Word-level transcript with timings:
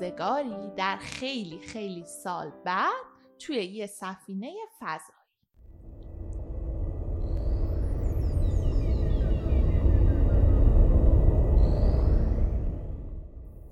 روزگاری 0.00 0.70
در 0.76 0.96
خیلی 0.96 1.58
خیلی 1.58 2.04
سال 2.04 2.52
بعد 2.64 2.92
توی 3.38 3.56
یه 3.56 3.86
سفینه 3.86 4.52
فضایی. 4.80 5.18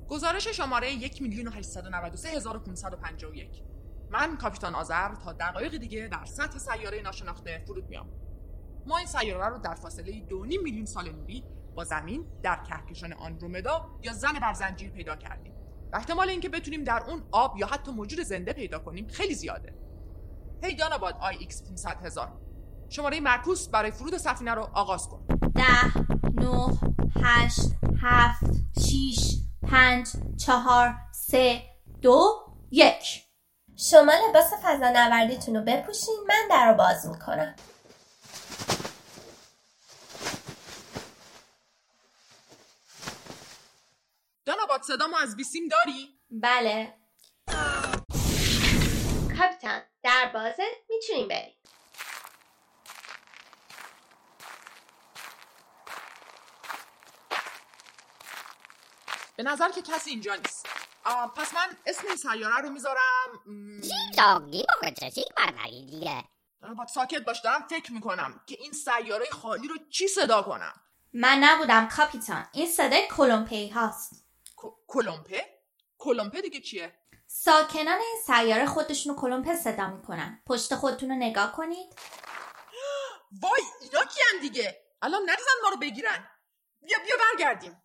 گزارش 0.08 0.48
شماره 0.48 0.92
1 0.92 1.22
میلیون 1.22 1.48
و 1.48 1.50
8551 1.50 3.62
من 4.10 4.36
کاپیتان 4.36 4.74
آذر 4.74 5.14
تا 5.14 5.32
دقایق 5.32 5.76
دیگه 5.76 6.08
در 6.12 6.24
سطح 6.24 6.58
سیاره 6.58 7.02
ناشناخته 7.02 7.62
فرود 7.66 7.88
میام. 7.88 8.08
ما 8.86 8.98
این 8.98 9.06
سیاره 9.06 9.48
رو 9.48 9.58
در 9.58 9.74
فاصله 9.74 10.20
2 10.20 10.38
میلیون 10.38 10.86
سال 10.86 11.12
نوری 11.12 11.44
با 11.74 11.84
زمین 11.84 12.26
در 12.42 12.64
کهکشان 12.64 13.12
آندرومدا 13.12 13.86
یا 14.02 14.12
زن 14.12 14.32
بر 14.32 14.52
زنجیر 14.52 14.90
پیدا 14.90 15.16
کردیم. 15.16 15.55
احتمال 15.92 16.28
اینکه 16.28 16.48
بتونیم 16.48 16.84
در 16.84 17.02
اون 17.02 17.22
آب 17.32 17.56
یا 17.58 17.66
حتی 17.66 17.92
موجود 17.92 18.20
زنده 18.20 18.52
پیدا 18.52 18.78
کنیم 18.78 19.08
خیلی 19.08 19.34
زیاده. 19.34 19.74
هی 20.62 20.74
داناباد 20.74 21.16
IX 21.20 21.62
500 21.62 22.06
هزار. 22.06 22.32
شماره 22.88 23.20
معکوس 23.20 23.68
برای 23.68 23.90
فرود 23.90 24.16
سفینه 24.16 24.54
رو 24.54 24.68
آغاز 24.74 25.08
کن. 25.08 25.26
ده 25.54 25.98
نه 26.34 26.78
هشت 27.22 27.60
هفت 28.02 28.44
شیش 28.80 29.36
پنج 29.62 30.08
چهار 30.36 30.94
سه 31.12 31.62
دو 32.02 32.20
یک. 32.70 33.22
شما 33.76 34.12
لباس 34.28 34.52
فضا 34.62 34.90
نوردیتون 34.90 35.56
رو 35.56 35.62
بپوشین 35.62 36.14
من 36.28 36.48
در 36.50 36.70
رو 36.70 36.76
باز 36.76 37.06
می‌کنم. 37.06 37.54
داناباد 44.86 44.98
صدامو 44.98 45.16
از 45.16 45.36
بیسیم 45.36 45.68
داری؟ 45.68 46.20
بله. 46.30 46.94
کاپیتان 49.38 49.82
در 50.02 50.30
بازه 50.34 50.64
می‌تونیم 50.88 51.28
بریم. 51.28 51.54
به 59.36 59.42
نظر 59.42 59.70
که 59.70 59.82
کسی 59.82 60.10
اینجا 60.10 60.34
نیست. 60.34 60.66
پس 61.36 61.54
من 61.54 61.76
اسم 61.86 62.06
این 62.06 62.16
سیاره 62.16 62.60
رو 62.62 62.70
می‌ذارم 62.70 62.98
برنگی 65.36 65.86
دیگه. 65.86 66.24
داناباد 66.62 66.88
ساکت 66.88 67.20
باش 67.20 67.40
دارم 67.40 67.66
فکر 67.70 67.92
می‌کنم 67.92 68.40
که 68.46 68.56
این 68.60 68.72
سیاره 68.72 69.26
خالی 69.32 69.68
رو 69.68 69.76
چی 69.90 70.08
صدا 70.08 70.42
کنم؟ 70.42 70.72
من 71.12 71.38
نبودم 71.42 71.88
کاپیتان. 71.88 72.46
این 72.52 72.66
صدای 72.66 73.08
کلمپی 73.08 73.68
هاست. 73.68 74.25
کلمپه؟ 74.86 75.44
کلمپه 75.98 76.40
دیگه 76.40 76.60
چیه؟ 76.60 76.98
ساکنان 77.26 77.98
این 77.98 78.16
سیاره 78.26 78.66
خودشونو 78.66 79.16
کلمپه 79.16 79.54
صدا 79.54 79.86
می‌کنن. 79.86 80.42
پشت 80.46 80.74
خودتون 80.74 81.08
رو 81.08 81.14
نگاه 81.16 81.52
کنید. 81.52 81.86
وای 83.42 83.62
اینا 83.80 84.04
کیان 84.04 84.40
دیگه؟ 84.40 84.82
الان 85.02 85.22
نریزن 85.22 85.50
ما 85.62 85.68
رو 85.68 85.76
بگیرن. 85.76 86.28
بیا 86.80 86.98
بیا 87.04 87.16
برگردیم. 87.16 87.82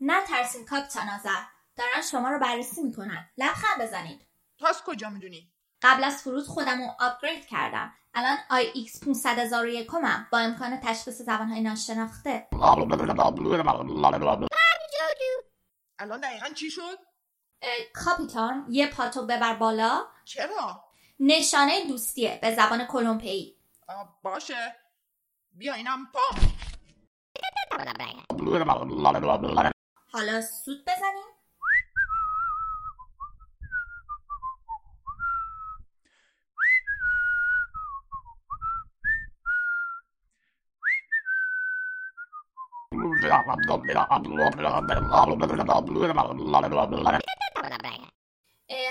نه 0.00 0.26
ترسین 0.26 0.64
کاپیتان 0.64 1.08
آذر. 1.08 1.42
دارن 1.76 2.02
شما 2.10 2.30
رو 2.30 2.38
بررسی 2.38 2.82
می‌کنن. 2.82 3.30
لبخند 3.38 3.80
بزنید. 3.80 4.26
تو 4.58 4.66
از 4.66 4.82
کجا 4.82 5.08
می‌دونی؟ 5.08 5.52
قبل 5.82 6.04
از 6.04 6.22
فرود 6.22 6.46
خودم 6.46 6.78
رو 6.78 6.88
آپگرید 7.00 7.46
کردم. 7.46 7.94
الان 8.18 8.38
IX 8.50 9.04
500 9.04 9.38
هم 10.04 10.26
با 10.32 10.38
امکان 10.38 10.80
تشخیص 10.80 11.22
زبانهای 11.22 11.60
ناشناخته. 11.60 12.48
الان 15.98 16.20
دقیقا 16.20 16.48
چی 16.48 16.70
شد؟ 16.70 16.98
کاپیتان 17.94 18.66
یه 18.70 18.86
پاتو 18.86 19.26
ببر 19.26 19.54
بالا. 19.54 20.06
چرا؟ 20.24 20.84
نشانه 21.20 21.84
دوستیه 21.88 22.38
به 22.42 22.54
زبان 22.54 22.86
کلمپی 22.86 23.56
آه، 23.88 24.18
باشه. 24.22 24.76
بیا 25.52 25.74
اینم 25.74 26.06
پا. 26.12 26.20
حالا 30.12 30.40
سود 30.40 30.82
بزنیم. 30.82 31.37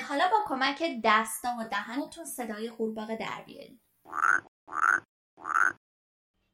حالا 0.09 0.27
با 0.31 0.37
کمک 0.47 0.83
دستا 1.03 1.49
و 1.59 1.63
دهنتون 1.63 2.25
صدای 2.25 2.69
قورباغه 2.69 3.15
در 3.15 3.43
بیارید 3.45 3.81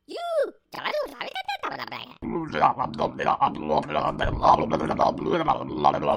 یو 0.08 0.52
چقدر 0.76 0.94
اون 1.06 1.16
روی 1.20 1.30
برنگه 1.64 2.16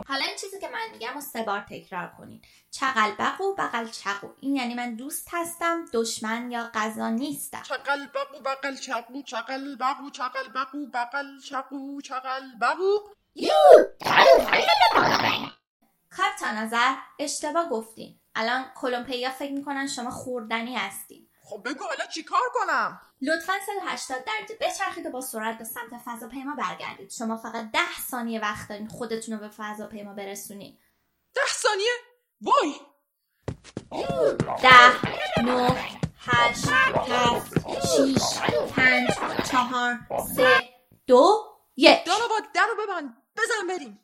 حالا 0.09 0.25
این 0.25 0.37
چیزی 0.41 0.61
که 0.61 0.69
من 0.69 0.93
میگم 0.93 1.17
و 1.17 1.21
سه 1.21 1.43
بار 1.43 1.61
تکرار 1.61 2.13
کنید 2.19 2.45
چقل 2.71 3.11
بقو 3.19 3.55
بغل 3.59 3.87
چقو. 3.87 4.29
این 4.41 4.57
یعنی 4.57 4.75
من 4.75 4.95
دوست 4.95 5.29
هستم 5.33 5.85
دشمن 5.93 6.51
یا 6.51 6.71
غذا 6.75 7.11
نیستم. 7.11 7.63
چقل 7.63 8.07
بقو 8.07 8.43
بقل 8.45 8.77
چقو 8.77 9.23
چقل 9.23 9.77
بقو 9.77 10.11
چقل 10.11 10.49
بقو 10.55 10.87
بقل 10.87 11.41
چقو 11.49 12.01
چقل 12.01 12.43
بقو. 12.61 12.99
کاپتان 16.17 16.57
نظر 16.57 16.95
اشتباه 17.19 17.69
گفتین. 17.69 18.21
الان 18.35 18.65
کلمپیا 18.75 19.31
فکر 19.31 19.53
می‌کنن 19.53 19.87
شما 19.87 20.11
خوردنی 20.11 20.75
هستین. 20.75 21.29
خب 21.49 21.63
بگو 21.65 21.85
حالا 21.85 22.07
چیکار 22.07 22.41
کنم؟ 22.55 23.01
لطفا 23.23 23.53
180 23.67 24.25
درجه 24.25 24.55
بچرخید 24.61 25.07
و 25.07 25.11
با 25.11 25.21
سرعت 25.21 25.59
به 25.59 25.65
سمت 25.65 26.01
فضاپیما 26.05 26.55
برگردید. 26.55 27.11
شما 27.11 27.37
فقط 27.37 27.71
10 27.73 27.81
ثانیه 28.11 28.41
وقت 28.41 28.69
دارین 28.69 28.89
خودتون 28.89 29.35
رو 29.35 29.41
به 29.41 29.49
فضاپیما 29.49 30.15
برسونین. 30.15 30.79
ده 31.35 31.41
ثانیه؟ 31.49 31.93
وای! 32.41 32.75
10 34.63 35.43
9 35.43 35.71
8 36.19 36.69
7 36.69 37.59
6 37.97 38.41
5 38.77 39.11
4 39.51 39.99
3 40.37 40.47
2 41.07 41.45
1 41.77 42.05
داناباد 42.05 42.53
در 42.55 42.67
رو 42.67 42.85
ببند. 42.85 43.17
بزن 43.37 43.67
بریم. 43.69 44.01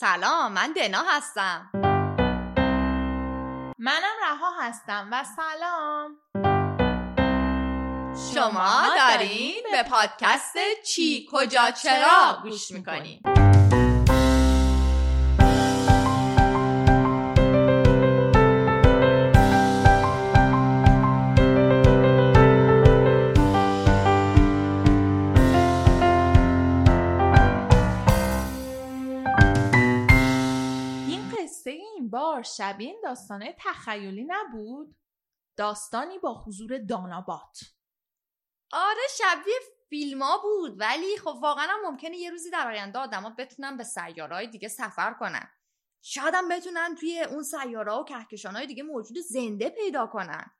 سلام 0.00 0.52
من 0.52 0.72
دنا 0.72 1.02
هستم. 1.08 1.70
منم 3.78 4.16
رها 4.22 4.50
هستم 4.60 5.08
و 5.12 5.24
سلام. 5.24 6.16
شما 8.34 8.86
دارین 8.96 9.62
به 9.72 9.82
پادکست 9.82 10.56
چی 10.86 11.28
کجا 11.32 11.70
چرا 11.70 12.38
گوش 12.42 12.70
می‌کنین؟ 12.70 13.20
بار 32.38 32.44
شبیه 32.44 32.88
این 32.88 33.00
داستانه 33.04 33.56
تخیلی 33.58 34.24
نبود؟ 34.28 34.96
داستانی 35.56 36.18
با 36.18 36.34
حضور 36.34 36.78
دانابات 36.78 37.60
آره 38.72 39.00
شبیه 39.18 39.54
فیلم 39.88 40.22
ها 40.22 40.38
بود 40.38 40.80
ولی 40.80 41.18
خب 41.18 41.38
واقعا 41.42 41.66
هم 41.66 41.90
ممکنه 41.90 42.16
یه 42.16 42.30
روزی 42.30 42.50
در 42.50 42.68
آینده 42.68 42.98
آدما 42.98 43.30
بتونن 43.30 43.76
به 43.76 43.84
سیارهای 43.84 44.46
دیگه 44.46 44.68
سفر 44.68 45.14
کنن. 45.14 45.48
شاید 46.02 46.34
هم 46.34 46.48
بتونن 46.48 46.94
توی 46.94 47.20
اون 47.20 47.42
سیاره 47.42 47.92
و 47.92 48.04
کهکشان 48.04 48.56
های 48.56 48.66
دیگه 48.66 48.82
موجود 48.82 49.18
زنده 49.18 49.70
پیدا 49.70 50.06
کنن. 50.06 50.50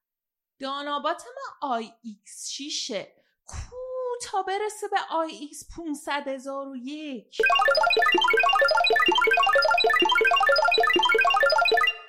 دانابات 0.60 1.25
ما 1.25 1.69
IX 1.69 2.49
6 2.48 3.06
کو 3.46 3.76
تا 4.22 4.42
برسه 4.42 4.88
به 4.88 4.98
IX 5.11 5.69
500 5.76 6.28
هزار 6.28 6.69
و 6.69 6.76
یک؟ 6.76 7.38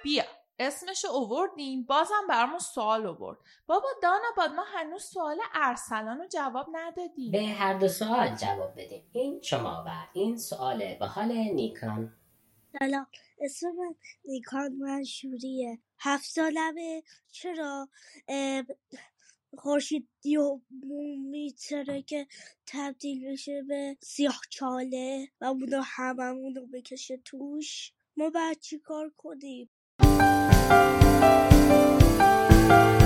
بیا. 0.03 0.23
اسم 0.59 0.85
اسمش 0.85 1.05
رو 1.05 1.11
اووردیم 1.11 1.83
بازم 1.83 2.27
برامون 2.29 2.59
سوال 2.59 3.05
اوورد. 3.05 3.37
بابا 3.67 3.87
دانا 4.03 4.31
باد 4.37 4.51
ما 4.51 4.63
هنوز 4.63 5.03
سوال 5.03 5.39
ارسلان 5.53 6.17
رو 6.17 6.27
جواب 6.27 6.67
ندادیم. 6.71 7.31
به 7.31 7.45
هر 7.45 7.73
دو 7.73 7.87
سوال 7.87 8.35
جواب 8.35 8.73
بدیم. 8.77 9.09
این 9.13 9.41
شما 9.41 9.83
و 9.87 9.91
این 10.13 10.37
سوال 10.37 10.95
به 10.95 11.05
حال 11.05 11.31
نیکان. 11.31 12.13
سلام. 12.79 13.07
اسم 13.41 13.67
من 13.67 13.95
نیکان 14.25 14.73
منشوریه 14.73 15.79
هفت 15.99 16.25
سالمه. 16.25 17.03
چرا؟ 17.31 17.89
خورشید 19.57 20.09
یو 20.23 20.59
میتره 21.29 22.01
که 22.01 22.27
تبدیل 22.67 23.31
بشه 23.31 23.61
به 23.67 23.97
سیاه 24.01 24.41
چاله 24.49 25.27
و 25.41 25.45
اونو 25.45 25.81
هممونو 25.85 26.65
بکشه 26.65 27.17
توش. 27.17 27.93
ما 28.17 28.29
باید 28.29 28.59
چی 28.59 28.79
کار 28.79 29.11
کنیم؟ 29.17 29.69
Thank 30.51 30.71
you. 32.93 32.98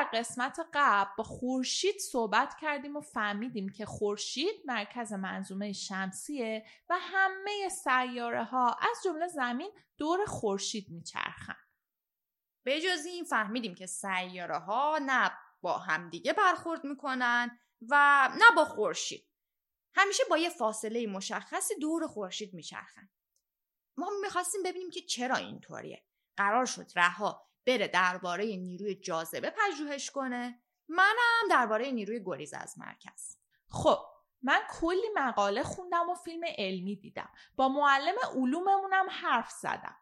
در 0.00 0.10
قسمت 0.12 0.60
قبل 0.74 1.10
با 1.18 1.24
خورشید 1.24 1.98
صحبت 1.98 2.56
کردیم 2.60 2.96
و 2.96 3.00
فهمیدیم 3.00 3.68
که 3.68 3.86
خورشید 3.86 4.62
مرکز 4.64 5.12
منظومه 5.12 5.72
شمسیه 5.72 6.66
و 6.88 6.98
همه 7.00 7.68
سیاره 7.68 8.44
ها 8.44 8.76
از 8.80 9.02
جمله 9.04 9.28
زمین 9.28 9.70
دور 9.98 10.24
خورشید 10.24 10.90
میچرخن. 10.90 11.56
به 12.64 12.80
جز 12.80 13.04
این 13.06 13.24
فهمیدیم 13.24 13.74
که 13.74 13.86
سیاره 13.86 14.58
ها 14.58 14.98
نه 15.02 15.30
با 15.60 15.78
همدیگه 15.78 16.32
برخورد 16.32 16.84
می‌کنن 16.84 17.58
و 17.88 18.28
نه 18.34 18.56
با 18.56 18.64
خورشید. 18.64 19.26
همیشه 19.94 20.22
با 20.30 20.38
یه 20.38 20.50
فاصله 20.50 21.06
مشخصی 21.06 21.74
دور 21.74 22.06
خورشید 22.06 22.54
میچرخن. 22.54 23.10
ما 23.96 24.10
می‌خواستیم 24.22 24.62
ببینیم 24.62 24.90
که 24.90 25.00
چرا 25.00 25.36
اینطوریه. 25.36 26.04
قرار 26.36 26.66
شد 26.66 26.86
رها 26.96 27.49
بره 27.66 27.88
درباره 27.88 28.44
نیروی 28.56 28.94
جاذبه 28.94 29.50
پژوهش 29.50 30.10
کنه. 30.10 30.62
منم 30.88 31.48
درباره 31.50 31.90
نیروی 31.90 32.22
گریز 32.24 32.54
از 32.54 32.78
مرکز. 32.78 33.36
خب 33.68 33.98
من 34.42 34.60
کلی 34.70 35.08
مقاله 35.14 35.62
خوندم 35.62 36.10
و 36.10 36.14
فیلم 36.14 36.42
علمی 36.58 36.96
دیدم. 36.96 37.28
با 37.56 37.68
معلم 37.68 38.14
علوممونم 38.34 39.06
حرف 39.10 39.50
زدم. 39.50 39.96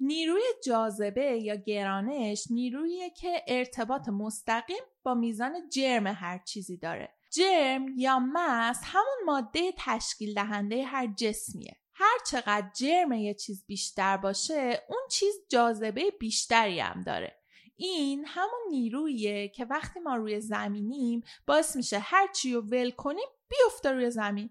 نیروی 0.00 0.42
جاذبه 0.64 1.38
یا 1.42 1.54
گرانش 1.54 2.46
نیرویی 2.50 3.10
که 3.10 3.44
ارتباط 3.48 4.08
مستقیم 4.08 4.82
با 5.02 5.14
میزان 5.14 5.68
جرم 5.68 6.06
هر 6.06 6.38
چیزی 6.38 6.76
داره. 6.76 7.14
جرم 7.30 7.86
یا 7.96 8.18
مس 8.18 8.80
همون 8.84 9.18
ماده 9.26 9.72
تشکیل 9.78 10.34
دهنده 10.34 10.84
هر 10.84 11.06
جسمیه. 11.06 11.76
هر 11.98 12.18
چقدر 12.26 12.70
جرم 12.74 13.12
یه 13.12 13.34
چیز 13.34 13.66
بیشتر 13.66 14.16
باشه 14.16 14.84
اون 14.88 15.00
چیز 15.10 15.34
جاذبه 15.48 16.10
بیشتری 16.10 16.80
هم 16.80 17.00
داره. 17.00 17.38
این 17.76 18.24
همون 18.26 18.60
نیرویه 18.70 19.48
که 19.48 19.64
وقتی 19.64 20.00
ما 20.00 20.16
روی 20.16 20.40
زمینیم 20.40 21.22
باعث 21.46 21.76
میشه 21.76 21.98
هر 21.98 22.26
چی 22.32 22.54
رو 22.54 22.60
ول 22.60 22.90
کنیم 22.90 23.28
بیفته 23.48 23.92
روی 23.92 24.10
زمین. 24.10 24.50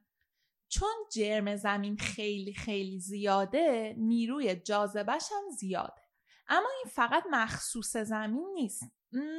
چون 0.68 0.94
جرم 1.12 1.56
زمین 1.56 1.98
خیلی 1.98 2.54
خیلی 2.54 3.00
زیاده 3.00 3.96
نیروی 3.98 4.56
جاذبش 4.56 5.32
هم 5.32 5.50
زیاده. 5.58 6.02
اما 6.48 6.70
این 6.84 6.92
فقط 6.94 7.24
مخصوص 7.32 7.98
زمین 7.98 8.48
نیست. 8.54 8.84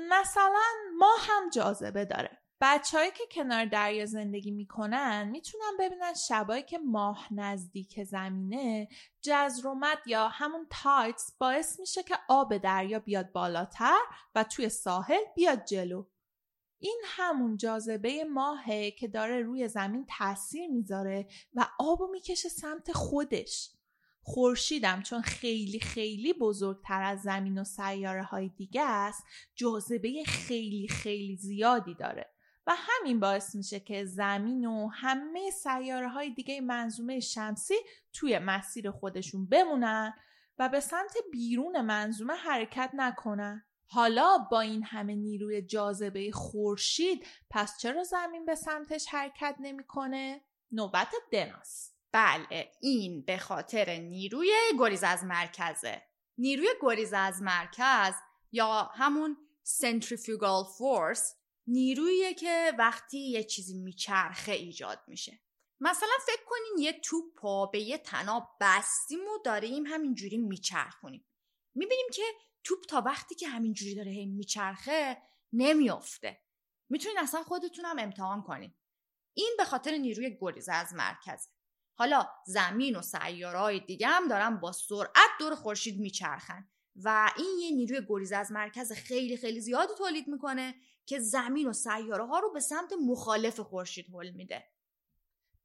مثلا 0.08 0.62
ما 0.98 1.16
هم 1.20 1.50
جاذبه 1.50 2.04
داره. 2.04 2.42
بچههایی 2.60 3.10
که 3.10 3.24
کنار 3.30 3.64
دریا 3.64 4.06
زندگی 4.06 4.50
می‌کنن 4.50 5.28
می‌تونن 5.28 5.76
ببینن 5.80 6.14
شبایی 6.28 6.62
که 6.62 6.78
ماه 6.78 7.34
نزدیک 7.34 8.02
زمینه 8.02 8.88
جزرومت 9.22 9.98
یا 10.06 10.28
همون 10.28 10.66
تایتس 10.70 11.32
باعث 11.38 11.80
میشه 11.80 12.02
که 12.02 12.14
آب 12.28 12.56
دریا 12.56 12.98
بیاد 12.98 13.32
بالاتر 13.32 13.98
و 14.34 14.44
توی 14.44 14.68
ساحل 14.68 15.20
بیاد 15.36 15.64
جلو. 15.64 16.06
این 16.78 17.00
همون 17.04 17.56
جاذبه 17.56 18.24
ماهه 18.24 18.90
که 18.90 19.08
داره 19.08 19.42
روی 19.42 19.68
زمین 19.68 20.06
تاثیر 20.18 20.70
می‌ذاره 20.70 21.28
و 21.54 21.66
آبو 21.78 22.06
می‌کشه 22.06 22.48
سمت 22.48 22.92
خودش. 22.92 23.70
خورشیدم 24.22 25.02
چون 25.02 25.22
خیلی 25.22 25.80
خیلی 25.80 26.32
بزرگتر 26.32 27.02
از 27.02 27.22
زمین 27.22 27.58
و 27.58 27.64
سیاره 27.64 28.22
های 28.22 28.48
دیگه 28.48 28.82
است 28.82 29.24
جاذبه 29.54 30.24
خیلی 30.26 30.88
خیلی 30.88 31.36
زیادی 31.36 31.94
داره. 31.94 32.35
و 32.66 32.74
همین 32.76 33.20
باعث 33.20 33.54
میشه 33.54 33.80
که 33.80 34.04
زمین 34.04 34.64
و 34.64 34.88
همه 34.88 35.50
سیاره 35.50 36.08
های 36.08 36.30
دیگه 36.30 36.60
منظومه 36.60 37.20
شمسی 37.20 37.74
توی 38.12 38.38
مسیر 38.38 38.90
خودشون 38.90 39.46
بمونن 39.46 40.14
و 40.58 40.68
به 40.68 40.80
سمت 40.80 41.14
بیرون 41.32 41.80
منظومه 41.80 42.34
حرکت 42.34 42.90
نکنن. 42.94 43.64
حالا 43.88 44.38
با 44.50 44.60
این 44.60 44.82
همه 44.84 45.14
نیروی 45.14 45.62
جاذبه 45.62 46.30
خورشید 46.32 47.26
پس 47.50 47.78
چرا 47.78 48.02
زمین 48.02 48.46
به 48.46 48.54
سمتش 48.54 49.06
حرکت 49.10 49.56
نمی‌کنه؟ 49.60 50.40
نوبت 50.72 51.12
دناس. 51.32 51.92
بله 52.12 52.72
این 52.80 53.22
به 53.22 53.38
خاطر 53.38 53.96
نیروی 53.96 54.50
گریز 54.78 55.04
از 55.04 55.24
مرکزه. 55.24 56.02
نیروی 56.38 56.68
گریز 56.82 57.12
از 57.12 57.42
مرکز 57.42 58.14
یا 58.52 58.90
همون 58.94 59.36
centrifugal 59.64 60.66
force 60.78 61.45
نیرویی 61.66 62.34
که 62.34 62.72
وقتی 62.78 63.18
یه 63.18 63.44
چیزی 63.44 63.74
میچرخه 63.74 64.52
ایجاد 64.52 65.02
میشه. 65.06 65.40
مثلا 65.80 66.08
فکر 66.26 66.42
کنین 66.46 66.84
یه 66.84 67.00
توپ 67.00 67.70
به 67.72 67.80
یه 67.80 67.98
تناب 67.98 68.56
بستیم 68.60 69.20
و 69.20 69.38
داریم 69.44 69.86
همینجوری 69.86 70.36
میچرخونیم. 70.36 71.26
می‌بینیم 71.74 72.06
که 72.12 72.22
توپ 72.64 72.84
تا 72.88 73.00
وقتی 73.00 73.34
که 73.34 73.48
همینجوری 73.48 73.94
داره 73.94 74.10
هی 74.10 74.26
میچرخه 74.26 75.22
نمیافته. 75.52 76.42
می‌تونین 76.88 77.18
اصلا 77.18 77.42
خودتون 77.42 77.84
امتحان 77.98 78.42
کنین. 78.42 78.74
این 79.34 79.54
به 79.58 79.64
خاطر 79.64 79.90
نیروی 79.90 80.38
گریز 80.40 80.68
از 80.68 80.94
مرکزه. 80.94 81.48
حالا 81.98 82.28
زمین 82.46 82.96
و 82.96 83.02
سیارهای 83.02 83.80
دیگه 83.80 84.06
هم 84.06 84.28
دارن 84.28 84.60
با 84.60 84.72
سرعت 84.72 85.30
دور 85.38 85.54
خورشید 85.54 86.00
میچرخن. 86.00 86.68
و 87.04 87.30
این 87.36 87.58
یه 87.60 87.70
نیروی 87.70 88.06
گریز 88.08 88.32
از 88.32 88.52
مرکز 88.52 88.92
خیلی 88.92 89.36
خیلی 89.36 89.60
زیادی 89.60 89.92
تولید 89.98 90.28
می‌کنه 90.28 90.74
که 91.06 91.18
زمین 91.18 91.68
و 91.68 91.72
سیاره 91.72 92.26
ها 92.26 92.38
رو 92.38 92.52
به 92.52 92.60
سمت 92.60 92.92
مخالف 93.06 93.60
خورشید 93.60 94.06
هل 94.14 94.30
میده. 94.30 94.64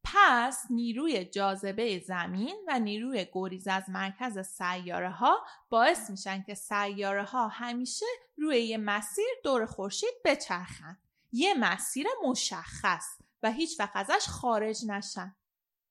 پس 0.03 0.65
نیروی 0.69 1.25
جاذبه 1.25 1.99
زمین 1.99 2.55
و 2.67 2.79
نیروی 2.79 3.27
گریز 3.33 3.67
از 3.67 3.89
مرکز 3.89 4.39
سیاره 4.39 5.09
ها 5.09 5.45
باعث 5.69 6.09
میشن 6.09 6.43
که 6.43 6.53
سیاره 6.53 7.23
ها 7.23 7.47
همیشه 7.47 8.05
روی 8.37 8.61
یه 8.61 8.77
مسیر 8.77 9.25
دور 9.43 9.65
خورشید 9.65 10.13
بچرخن. 10.25 10.97
یه 11.31 11.53
مسیر 11.53 12.07
مشخص 12.23 13.05
و 13.43 13.51
هیچ 13.51 13.79
وقت 13.79 13.95
ازش 13.95 14.27
خارج 14.27 14.85
نشن. 14.87 15.35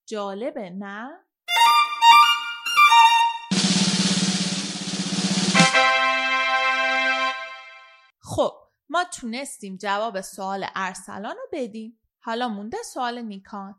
جالبه 0.06 0.70
نه؟ 0.70 1.24
ما 8.92 9.04
تونستیم 9.04 9.76
جواب 9.76 10.20
سوال 10.20 10.66
ارسلان 10.74 11.36
رو 11.36 11.42
بدیم. 11.52 11.98
حالا 12.18 12.48
مونده 12.48 12.76
سوال 12.84 13.22
نیکان. 13.22 13.74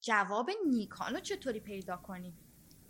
جواب 0.00 0.50
نیکان 0.66 1.14
رو 1.14 1.20
چطوری 1.20 1.60
پیدا 1.60 1.96
کنیم؟ 1.96 2.38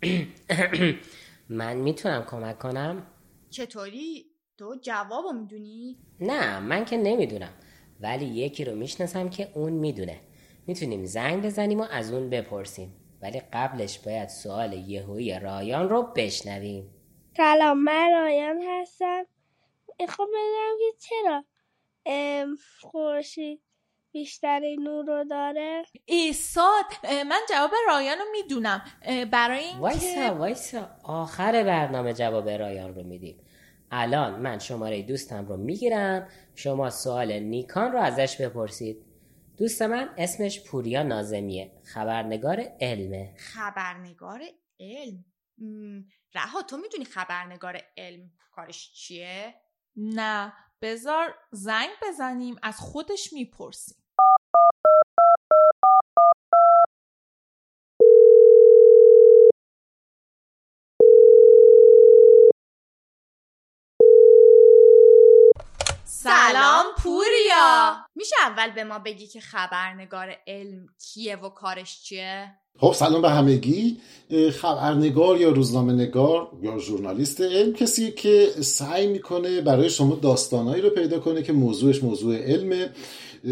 من 1.49 1.77
می‌تونم 1.77 2.25
کمک 2.25 2.59
کنم؟ 2.59 3.07
چطوری؟ 3.49 4.25
تو 4.57 4.75
جواب 4.81 5.25
رو 5.25 5.33
می‌دونی؟ 5.33 5.97
نه 6.19 6.59
من 6.59 6.85
که 6.85 6.97
نمی‌دونم. 6.97 7.53
ولی 7.99 8.25
یکی 8.25 8.65
رو 8.65 8.75
می‌شناسم 8.75 9.29
که 9.29 9.51
اون 9.55 9.73
می‌دونه. 9.73 10.19
می‌تونیم 10.67 11.05
زنگ 11.05 11.45
بزنیم 11.45 11.79
و 11.79 11.87
از 11.91 12.13
اون 12.13 12.29
بپرسیم. 12.29 12.95
ولی 13.21 13.41
قبلش 13.53 13.99
باید 13.99 14.29
سوال 14.29 14.73
یهویی 14.73 15.39
رایان 15.39 15.89
رو 15.89 16.13
بشنویم. 16.15 16.93
سلام 17.37 17.83
من 17.83 18.11
رایان 18.11 18.61
هستم. 18.67 19.25
می‌خوام 19.99 20.27
بدونم 20.27 20.77
که 20.79 20.97
چرا 20.99 21.43
خورشید 22.81 23.63
بیشتری 24.13 24.77
نور 24.77 25.05
رو 25.05 25.23
داره. 25.23 25.85
ایساد 26.05 26.85
من 27.03 27.39
جواب 27.49 27.71
رایان 27.87 28.17
رو 28.17 28.25
می‌دونم. 28.31 28.81
برای 29.31 29.63
اینکه 29.63 29.79
وایسا 29.79 30.35
وایسا. 30.35 30.89
آخر 31.03 31.63
برنامه 31.63 32.13
جواب 32.13 32.49
رایان 32.49 32.95
رو 32.95 33.03
میدیم. 33.03 33.45
الان 33.91 34.39
من 34.39 34.59
شماره 34.59 35.01
دوستم 35.01 35.45
رو 35.45 35.57
می‌گیرم. 35.57 36.27
شما 36.55 36.89
سوال 36.89 37.39
نیکان 37.39 37.91
رو 37.91 37.99
ازش 37.99 38.41
بپرسید. 38.41 39.05
دوست 39.57 39.81
من 39.81 40.09
اسمش 40.17 40.63
پوریا 40.63 41.03
نازمیه. 41.03 41.71
خبرنگار 41.83 42.63
علمه 42.81 43.33
خبرنگار 43.37 44.41
علم. 44.79 45.25
رها 46.35 46.61
تو 46.61 46.77
می‌دونی 46.77 47.05
خبرنگار 47.05 47.81
علم 47.97 48.31
کارش 48.51 48.93
چیه؟ 48.93 49.53
نه. 49.95 50.53
بذار 50.81 51.35
زنگ 51.51 51.89
بزنیم 52.07 52.55
از 52.63 52.79
خودش 52.79 53.33
می‌پرسیم. 53.33 53.97
سلام 66.23 66.85
پوریا. 66.97 67.95
میشه 68.15 68.35
اول 68.41 68.69
به 68.75 68.83
ما 68.83 68.99
بگی 68.99 69.27
که 69.27 69.39
خبرنگار 69.39 70.35
علم 70.47 70.85
کیه 70.99 71.35
و 71.35 71.49
کارش 71.49 72.03
چیه؟ 72.03 72.51
خب 72.79 72.93
سلام 72.93 73.21
به 73.21 73.29
همگی. 73.29 74.01
خبرنگار 74.61 75.41
یا 75.41 75.49
روزنامه 75.49 75.93
نگار 75.93 76.49
یا 76.61 76.77
ژورنالیست 76.77 77.41
علم 77.41 77.73
کسی 77.73 78.11
که 78.11 78.51
سعی 78.61 79.07
می‌کنه 79.07 79.61
برای 79.61 79.89
شما 79.89 80.15
داستانهایی 80.15 80.81
رو 80.81 80.89
پیدا 80.89 81.19
کنه 81.19 81.43
که 81.43 81.53
موضوعش 81.53 82.03
موضوع 82.03 82.37
علمه. 82.37 82.89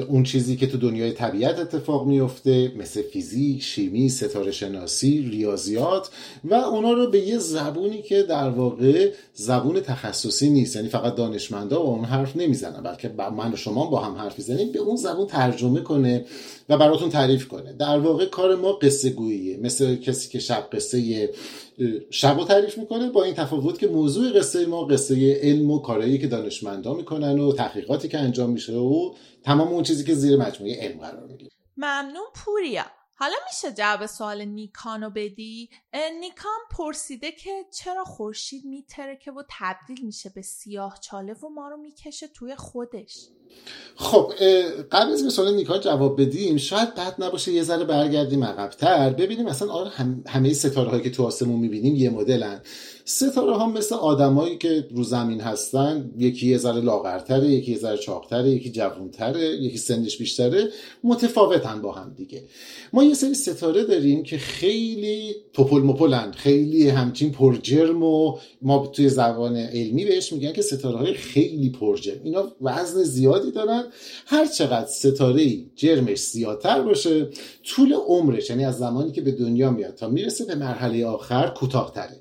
اون 0.07 0.23
چیزی 0.23 0.55
که 0.55 0.67
تو 0.67 0.77
دنیای 0.77 1.11
طبیعت 1.11 1.59
اتفاق 1.59 2.07
میفته 2.07 2.71
مثل 2.77 3.01
فیزیک، 3.01 3.63
شیمی، 3.63 4.09
ستاره 4.09 4.51
شناسی، 4.51 5.29
ریاضیات 5.31 6.09
و 6.43 6.53
اونا 6.53 6.91
رو 6.91 7.09
به 7.09 7.19
یه 7.19 7.37
زبونی 7.37 8.01
که 8.01 8.23
در 8.23 8.49
واقع 8.49 9.11
زبون 9.33 9.79
تخصصی 9.79 10.49
نیست 10.49 10.75
یعنی 10.75 10.89
فقط 10.89 11.15
دانشمندا 11.15 11.79
با 11.79 11.89
اون 11.89 12.05
حرف 12.05 12.35
نمی‌زنن 12.35 12.83
بلکه 12.83 13.11
من 13.37 13.53
و 13.53 13.55
شما 13.55 13.85
با 13.85 13.99
هم 13.99 14.15
حرف 14.15 14.37
می‌زنیم 14.37 14.71
به 14.71 14.79
اون 14.79 14.95
زبون 14.95 15.27
ترجمه 15.27 15.81
کنه. 15.81 16.25
و 16.69 16.77
براتون 16.77 17.09
تعریف 17.09 17.47
کنه. 17.47 17.73
در 17.73 17.99
واقع 17.99 18.25
کار 18.25 18.55
ما 18.55 18.71
قصه 18.71 19.09
گوییه. 19.09 19.57
مثل 19.57 19.95
کسی 19.95 20.29
که 20.29 20.39
شب 20.39 20.67
قصه 20.71 21.29
شب 22.09 22.37
رو 22.37 22.45
تعریف 22.45 22.77
می‌کنه 22.77 23.09
با 23.09 23.23
این 23.23 23.33
تفاوت 23.33 23.79
که 23.79 23.87
موضوع 23.87 24.31
قصه 24.31 24.65
ما 24.65 24.83
قصه 24.83 25.39
علم 25.41 25.71
و 25.71 25.79
کارهایی 25.79 26.17
که 26.17 26.27
دانشمندا 26.27 26.93
می‌کنن 26.93 27.39
و 27.39 27.53
تحقیقاتی 27.53 28.07
که 28.07 28.17
انجام 28.17 28.49
میشه 28.49 28.73
و 28.73 29.13
تمام 29.43 29.67
اون 29.67 29.83
چیزی 29.83 30.03
که 30.03 30.13
زیر 30.13 30.37
مجموعه 30.37 30.81
علم 30.81 30.97
قرار 30.99 31.27
می‌گیره. 31.27 31.51
ممنون 31.77 32.25
پوریا. 32.35 32.85
حالا 33.19 33.35
میشه 33.47 33.75
جواب 33.75 34.05
سوال 34.05 34.45
نیکانو 34.45 35.09
بدی؟ 35.09 35.69
نیکان 36.19 36.59
پرسیده 36.71 37.31
که 37.31 37.65
چرا 37.71 38.03
خورشید 38.03 38.65
میترکه 38.65 39.31
و 39.31 39.43
تبدیل 39.59 40.05
میشه 40.05 40.31
به 40.35 40.41
سیاه 40.41 40.99
چاله 41.01 41.33
و 41.33 41.49
ما 41.49 41.69
رو 41.69 41.77
می‌کشه 41.77 42.27
توی 42.27 42.55
خودش؟ 42.55 43.27
خب 43.95 44.33
قبل 44.91 45.11
از 45.11 45.33
سوال 45.33 45.55
نیکان 45.55 45.79
جواب 45.79 46.21
بدیم 46.21 46.57
شاید 46.57 46.95
بد 46.95 47.15
نباشه 47.23 47.51
یه 47.51 47.63
ذره 47.63 47.85
برگردیم 47.85 48.43
عقبتر. 48.43 49.09
ببینیم 49.09 49.47
اصلا 49.47 49.71
آره 49.71 49.91
همه 50.27 50.53
ستاره 50.53 50.89
هایی 50.89 51.03
که 51.03 51.09
تو 51.09 51.25
آسمون 51.25 51.59
می‌بینیم 51.59 51.95
یه 51.95 52.09
مدلن. 52.09 52.61
ستاره 53.11 53.53
ها 53.53 53.67
مثل 53.67 53.95
آدمایی 53.95 54.57
که 54.57 54.87
رو 54.91 55.03
زمین 55.03 55.41
هستن 55.41 56.11
یکی 56.17 56.47
یه 56.47 56.57
ذره 56.57 56.81
لاغرتره 56.81 57.47
یکی 57.47 57.71
یه 57.71 57.77
ذره 57.77 57.97
چاقتره 57.97 58.49
یکی 58.49 58.71
جوونتره 58.71 59.41
یکی 59.41 59.77
سنش 59.77 60.17
بیشتره 60.17 60.69
متفاوتن 61.03 61.81
با 61.81 61.91
هم 61.91 62.13
دیگه. 62.17 62.43
ما 62.93 63.03
یه 63.03 63.13
سری 63.13 63.33
ستاره 63.33 63.83
داریم 63.83 64.23
که 64.23 64.37
خیلی 64.37 65.35
توپل 65.53 65.81
مپلن 65.81 66.31
خیلی 66.31 66.89
همچین 66.89 67.31
پرجرم 67.31 68.03
و 68.03 68.37
ما 68.61 68.87
توی 68.87 69.09
زبان 69.09 69.57
علمی 69.57 70.05
بهش 70.05 70.33
میگن 70.33 70.53
که 70.53 70.61
ستاره 70.61 70.97
های 70.97 71.13
خیلی 71.13 71.69
پرجرم. 71.69 72.21
اینا 72.23 72.51
وزن 72.61 73.03
زیادی 73.03 73.51
دارن. 73.51 73.83
هر 74.25 74.45
چقدر 74.45 74.87
ستاره 74.87 75.57
جرمش 75.75 76.19
زیادتر 76.19 76.81
باشه 76.81 77.29
طول 77.63 77.93
عمرش 77.93 78.49
یعنی 78.49 78.65
از 78.65 78.77
زمانی 78.77 79.11
که 79.11 79.21
به 79.21 79.31
دنیا 79.31 79.71
میاد 79.71 79.95
تا 79.95 80.09
می‌رسه 80.09 80.45
به 80.45 80.55
مرحله 80.55 81.05
آخر 81.05 81.47
کوتاهتره. 81.47 82.19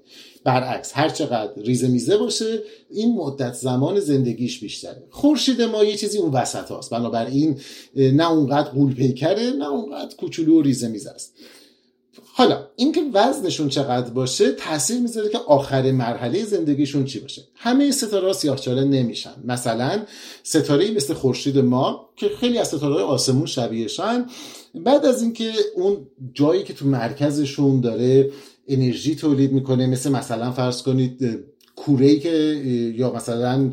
برعکس 0.49 0.91
هر 0.95 1.09
چقدر 1.09 1.53
ریزه 1.57 1.89
میزه 1.89 2.17
باشه 2.17 2.63
این 2.91 3.15
مدت 3.15 3.55
زمان 3.55 4.01
زندگیش 4.01 4.61
بیشتره. 4.61 5.03
خورشید 5.11 5.63
ما 5.63 5.85
یه 5.85 5.97
چیزی 5.97 6.19
اون 6.19 6.33
وسط 6.33 6.71
هاست. 6.71 6.91
بنابراین 6.91 7.61
نه 7.97 8.31
اونقدر 8.31 8.71
قول 8.71 8.95
پیکره 8.95 9.51
نه 9.51 9.69
اونقدر 9.69 10.17
کوچولو 10.17 10.59
و 10.59 10.63
ریزه 10.63 10.89
میزه 10.89 11.11
است. 11.11 11.35
حالا 12.35 12.67
اینکه 12.77 13.01
وزنشون 13.15 13.69
چقدر 13.69 14.11
باشه 14.11 14.53
تاثیر 14.53 15.01
می‌ذاره 15.01 15.29
که 15.29 15.39
آخر 15.39 15.93
مرحله 15.93 16.45
زندگیشون 16.45 17.05
چی 17.05 17.21
باشه. 17.21 17.43
همه 17.55 17.91
ستاره 17.91 18.33
سیاهچاله 18.33 18.85
نمیشن. 18.85 19.35
مثلا 19.45 20.03
ستاره 20.43 20.91
مثل 20.91 21.15
خورشید 21.15 21.59
ما 21.59 22.09
که 22.17 22.29
خیلی 22.41 22.59
از 22.59 22.69
ستاره 22.69 23.03
آسمون 23.03 23.47
شبیهشن 23.47 24.27
بعد 24.75 25.07
از 25.07 25.23
اینکه 25.23 25.53
اون 25.77 26.07
جایی 26.35 26.63
که 26.63 26.75
تو 26.75 26.87
مرکزشون 26.87 27.81
داره 27.81 28.31
انرژی 28.69 29.15
تولید 29.15 29.53
می‌کنه. 29.53 29.87
مثل 29.87 30.11
مثلا 30.11 30.53
فرض 30.53 30.83
کنید 30.83 31.45
کوره 31.77 32.19
که 32.19 32.31
یا 32.97 33.13
مثلا 33.13 33.73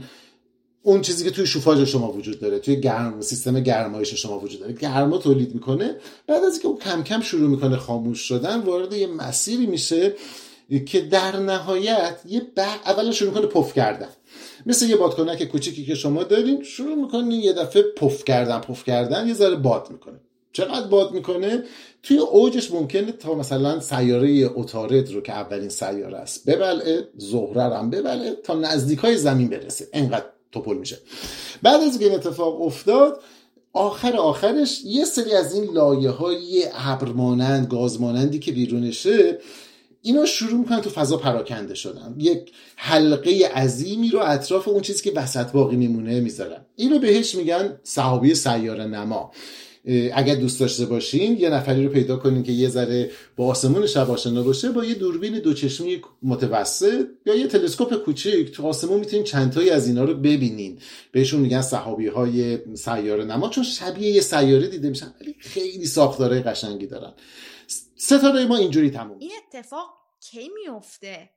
اون 0.83 1.01
چیزی 1.01 1.23
که 1.23 1.31
توی 1.31 1.47
شوفاژ 1.47 1.89
شما 1.89 2.11
وجود 2.11 2.39
داره 2.39 2.59
توی 2.59 2.81
گرم 2.81 3.21
سیستم 3.21 3.59
گرمایش 3.59 4.13
شما 4.13 4.39
وجود 4.39 4.59
داره 4.59 4.73
گرما 4.73 5.17
تولید 5.17 5.53
می‌کنه. 5.53 5.95
بعد 6.27 6.43
از 6.43 6.53
اینکه 6.53 6.67
اون 6.67 6.77
کم 6.77 7.03
کم 7.03 7.21
شروع 7.21 7.49
می‌کنه 7.49 7.77
خاموش 7.77 8.19
شدن 8.19 8.59
وارد 8.59 8.93
یه 8.93 9.07
مسیری 9.07 9.65
میشه 9.65 10.13
که 10.85 11.01
در 11.01 11.39
نهایت 11.39 12.21
یه 12.29 12.41
بر... 12.55 12.75
اول 12.85 13.11
شروع 13.11 13.29
می‌کنه 13.29 13.47
پف 13.47 13.73
کردن. 13.73 14.09
مثل 14.65 14.89
یه 14.89 14.95
بادکنک 14.95 15.43
کوچیکی 15.43 15.85
که 15.85 15.95
شما 15.95 16.23
دارین 16.23 16.63
شروع 16.63 16.95
می‌کنه 16.95 17.35
یه 17.35 17.53
دفعه 17.53 17.81
پف 17.81 18.23
کردن 18.23 18.59
پف 18.59 18.83
کردن 18.83 19.27
یه 19.27 19.33
ذره 19.33 19.55
باد 19.55 19.87
می‌کنه. 19.91 20.19
چقدر 20.55 20.87
باد 20.87 21.11
می‌کنه؟ 21.11 21.63
توی 22.03 22.17
اوجش 22.17 22.71
ممکنه 22.71 23.11
تا 23.11 23.35
مثلا 23.35 23.79
سیاره 23.79 24.29
اوتارد 24.29 25.11
رو 25.11 25.21
که 25.21 25.33
اولین 25.33 25.69
سیاره 25.69 26.17
است 26.17 26.49
ببلعه 26.49 27.07
زهره 27.17 27.63
هم 27.63 27.89
ببلعه 27.89 28.35
تا 28.43 28.53
نزدیک 28.53 28.99
های 28.99 29.17
زمین 29.17 29.49
برسه. 29.49 29.87
انقدر 29.93 30.25
توپل 30.51 30.77
میشه. 30.77 30.97
بعد 31.61 31.81
از 31.81 32.01
این 32.01 32.11
اتفاق 32.11 32.61
افتاد 32.61 33.21
آخر 33.73 34.15
آخرش 34.15 34.81
یه 34.85 35.05
سری 35.05 35.33
از 35.33 35.55
این 35.55 35.73
لایه 35.73 36.09
های 36.09 36.65
ابر 36.73 37.07
مانند 37.07 37.67
گاز 37.67 38.01
مانندی 38.01 38.39
که 38.39 38.51
بیرونشه 38.51 39.39
اینا 40.01 40.25
شروع 40.25 40.59
می‌کنن 40.59 40.81
تو 40.81 40.89
فضا 40.89 41.17
پراکنده 41.17 41.75
شدن. 41.75 42.15
یک 42.17 42.51
حلقه 42.75 43.47
عظیمی 43.55 44.09
رو 44.09 44.19
اطراف 44.23 44.67
اون 44.67 44.81
چیزی 44.81 45.03
که 45.03 45.11
وسط 45.19 45.51
باقی 45.51 45.75
میمونه 45.75 46.19
می‌ذارن. 46.19 46.65
اینو 46.75 46.99
بهش 46.99 47.35
میگن 47.35 47.79
صحابی 47.83 48.35
سیاره 48.35 48.85
نما 48.85 49.31
اگر 50.13 50.35
دوست 50.35 50.59
داشته 50.59 50.85
باشین 50.85 51.37
یه 51.37 51.49
نفری 51.49 51.83
رو 51.83 51.93
پیدا 51.93 52.17
کنین 52.17 52.43
که 52.43 52.51
یه 52.51 52.69
ذره 52.69 53.11
با 53.35 53.45
آسمون 53.47 53.87
شب 53.87 54.11
آشنا 54.11 54.43
باشه 54.43 54.71
با 54.71 54.85
یه 54.85 54.93
دوربین 54.93 55.39
دوچشمی 55.39 56.01
متوسط 56.23 57.07
یا 57.25 57.35
یه 57.35 57.47
تلسکوپ 57.47 57.95
کوچیک 57.95 58.51
تو 58.51 58.67
آسمون 58.67 58.99
می‌تونین 58.99 59.25
چند 59.25 59.51
تایی 59.51 59.69
از 59.69 59.87
اینا 59.87 60.03
رو 60.03 60.13
ببینین. 60.13 60.79
بهشون 61.11 61.39
میگن 61.39 61.61
صحابی 61.61 62.07
های 62.07 62.59
سیاره 62.75 63.25
نما 63.25 63.49
چون 63.49 63.63
شبیه 63.63 64.09
یه 64.09 64.21
سیاره 64.21 64.67
دیده 64.67 64.89
میشن 64.89 65.13
ولی 65.21 65.35
خیلی 65.39 65.85
ساختارهای 65.85 66.41
قشنگی 66.41 66.87
دارن. 66.87 67.13
ستاره 67.97 68.45
ما 68.45 68.57
اینجوری 68.57 68.89
تموم. 68.89 69.17
این 69.19 69.31
اتفاق 69.47 69.89
کی 70.19 70.49
میفته 70.49 71.29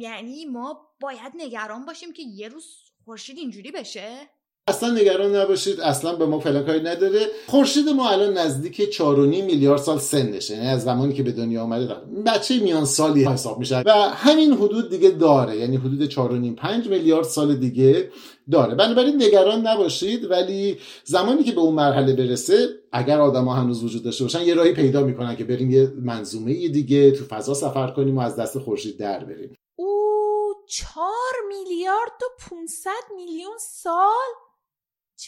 یعنی 0.00 0.44
ما 0.44 0.80
باید 1.00 1.32
نگران 1.36 1.84
باشیم 1.84 2.12
که 2.12 2.22
یه 2.22 2.48
روز 2.48 2.64
خورشید 3.04 3.38
اینجوری 3.38 3.70
بشه؟ 3.70 4.28
اصلا 4.68 4.90
نگران 4.90 5.36
نباشید. 5.36 5.80
اصلا 5.80 6.16
به 6.16 6.26
ما 6.26 6.40
فعلا 6.40 6.62
کاری 6.62 6.80
نداره. 6.80 7.26
خورشید 7.46 7.88
ما 7.88 8.10
الان 8.10 8.38
نزدیک 8.38 8.92
4.5 8.92 8.98
میلیارد 9.44 9.80
سال 9.80 9.98
سنشه. 9.98 10.54
یعنی 10.54 10.66
از 10.66 10.82
زمانی 10.82 11.14
که 11.14 11.22
به 11.22 11.32
دنیا 11.32 11.62
آمده 11.62 11.94
بچه 12.26 12.60
میان 12.60 12.84
سالی 12.84 13.24
حساب 13.24 13.58
میشه 13.58 13.82
و 13.86 13.92
همین 13.92 14.52
حدود 14.52 14.90
دیگه 14.90 15.10
داره. 15.10 15.56
یعنی 15.56 15.76
حدود 15.76 16.10
4.5 16.10 16.56
5 16.56 16.88
میلیارد 16.88 17.24
سال 17.24 17.54
دیگه 17.54 18.10
داره. 18.50 18.74
بنابراین 18.74 19.22
نگران 19.22 19.66
نباشید. 19.66 20.30
ولی 20.30 20.78
زمانی 21.04 21.42
که 21.42 21.52
به 21.52 21.60
اون 21.60 21.74
مرحله 21.74 22.12
برسه 22.12 22.68
اگر 22.92 23.20
آدما 23.20 23.54
هنوز 23.54 23.84
وجود 23.84 24.04
داشته 24.04 24.24
باشن 24.24 24.42
یه 24.42 24.54
راهی 24.54 24.72
پیدا 24.72 25.04
می‌کنن 25.04 25.36
که 25.36 25.44
بریم 25.44 25.70
یه 25.70 25.92
منظومه 26.02 26.68
دیگه 26.68 27.10
تو 27.10 27.24
فضا 27.24 27.54
سفر 27.54 27.90
کنیم 27.90 28.18
و 28.18 28.20
از 28.20 28.36
دست 28.36 28.58
خورشید 28.58 28.98
در 28.98 29.24
بریم. 29.24 29.54
او 29.76 30.54
4 30.68 31.06
میلیارد 31.48 32.22
و 32.22 32.26
500 32.50 32.90
میلیون 33.16 33.56
سال؟ 33.60 34.51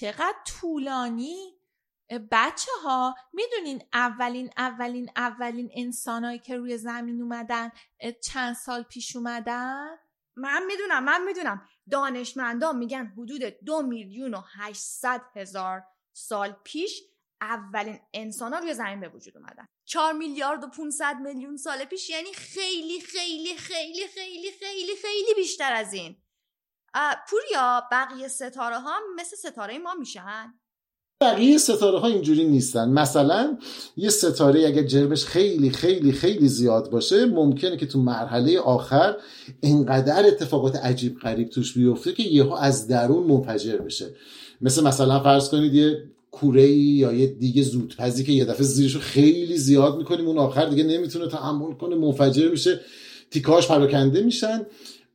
چقدر 0.00 0.36
طولانی؟ 0.46 1.54
بچه 2.30 2.70
ها 2.84 3.14
می‌دونین 3.32 3.82
اولین 3.92 4.50
اولین 4.56 5.10
اولین 5.16 5.70
انسانهایی 5.74 6.38
که 6.38 6.56
روی 6.56 6.78
زمین 6.78 7.22
اومدن 7.22 7.70
چند 8.22 8.54
سال 8.54 8.82
پیش 8.82 9.16
اومدن؟ 9.16 9.96
من 10.36 10.66
می‌دونم 10.66 11.04
من 11.04 11.24
می‌دونم. 11.24 11.68
دانشمندان 11.90 12.76
میگن 12.76 13.06
حدود 13.06 13.42
دو 13.64 13.82
میلیون 13.82 14.34
و 14.34 14.42
هشتصد 14.58 15.20
هزار 15.34 15.84
سال 16.12 16.56
پیش 16.64 17.02
اولین 17.40 18.00
انسان 18.12 18.52
ها 18.52 18.58
روی 18.58 18.74
زمین 18.74 19.00
به 19.00 19.08
وجود 19.08 19.36
اومدن. 19.36 19.68
چهار 19.84 20.12
میلیارد 20.12 20.64
و 20.64 20.66
500 20.66 21.16
میلیون 21.20 21.56
سال 21.56 21.84
پیش 21.84 22.10
یعنی 22.10 22.32
خیلی 22.32 23.00
خیلی 23.00 23.56
خیلی 23.56 24.06
خیلی 24.06 24.50
خیلی 24.52 24.96
خیلی 25.02 25.34
بیشتر 25.36 25.72
از 25.72 25.92
این. 25.92 26.23
پوریا 27.30 27.82
بقیه 27.92 28.28
ستاره 28.28 28.78
ها 28.78 28.92
مثل 29.16 29.36
ستاره 29.36 29.78
ما 29.78 29.94
میشن؟ 29.98 30.54
بقیه 31.20 31.58
ستاره 31.58 31.98
ها 31.98 32.06
اینجوری 32.06 32.44
نیستن. 32.44 32.88
مثلا 32.88 33.58
یه 33.96 34.10
ستاره 34.10 34.66
اگر 34.66 34.82
جرمش 34.82 35.24
خیلی 35.24 35.70
خیلی 35.70 36.12
خیلی 36.12 36.48
زیاد 36.48 36.90
باشه 36.90 37.26
ممکنه 37.26 37.76
که 37.76 37.86
تو 37.86 37.98
مرحله 37.98 38.60
آخر 38.60 39.16
انقدر 39.62 40.26
اتفاقات 40.26 40.76
عجیب 40.76 41.18
غریب 41.18 41.48
توش 41.48 41.78
بیفته 41.78 42.12
که 42.12 42.22
یهو 42.22 42.52
از 42.52 42.88
درون 42.88 43.22
منفجر 43.22 43.76
بشه. 43.76 44.14
مثل 44.60 44.84
مثلا 44.84 45.20
فرض 45.20 45.48
کنید 45.48 45.74
یه 45.74 46.10
کوره 46.30 46.68
یا 46.70 47.12
یه 47.12 47.26
دیگه 47.26 47.62
زودپزی 47.62 48.24
که 48.24 48.32
یه 48.32 48.44
دفعه 48.44 48.62
زیرشو 48.62 49.00
خیلی 49.00 49.56
زیاد 49.56 49.96
می‌کنیم 49.96 50.26
اون 50.28 50.38
آخر 50.38 50.66
دیگه 50.66 50.84
نمی‌تونه 50.84 51.28
تحمل 51.28 51.72
کنه 51.72 51.96
منفجر 51.96 52.48
میشه 52.48 52.80
تیکاش 53.30 53.68
پراکنده 53.68 54.22
میشن. 54.22 54.66